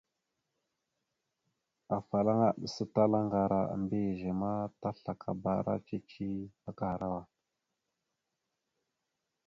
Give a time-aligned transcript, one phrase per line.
[1.97, 6.29] Afalaŋa aɗəsatalá ŋgar a mbiyez ma, taslakabara cici
[6.69, 7.21] akahərawa.